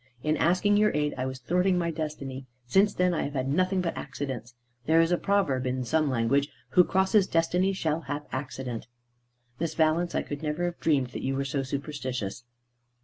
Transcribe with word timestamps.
In 0.23 0.35
asking 0.35 0.77
your 0.77 0.89
aid 0.95 1.13
I 1.15 1.27
was 1.27 1.37
thwarting 1.37 1.77
my 1.77 1.91
destiny. 1.91 2.47
Since 2.65 2.95
then 2.95 3.13
I 3.13 3.21
have 3.21 3.33
had 3.33 3.47
nothing 3.47 3.81
but 3.81 3.95
accidents. 3.95 4.55
There 4.87 4.99
is 4.99 5.11
a 5.11 5.17
proverb 5.19 5.67
in 5.67 5.83
some 5.85 6.09
language, 6.09 6.49
'Who 6.69 6.83
crosses 6.83 7.27
destiny 7.27 7.71
shall 7.71 8.01
have 8.09 8.25
accident.'" 8.31 8.87
"Miss 9.59 9.75
Valence, 9.75 10.15
I 10.15 10.23
could 10.23 10.41
never 10.41 10.65
have 10.65 10.79
dreamed 10.79 11.09
that 11.11 11.21
you 11.21 11.35
were 11.35 11.45
so 11.45 11.61
superstitious." 11.61 12.45